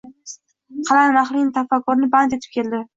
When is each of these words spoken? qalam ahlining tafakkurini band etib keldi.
qalam 0.89 1.21
ahlining 1.23 1.53
tafakkurini 1.61 2.13
band 2.19 2.39
etib 2.41 2.59
keldi. 2.61 2.87